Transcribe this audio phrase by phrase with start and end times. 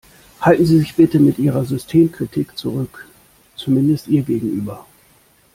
[0.39, 3.07] Halten Sie sich bitte mit Ihrer Systemkritik zurück,
[3.55, 4.87] zumindest ihr gegenüber.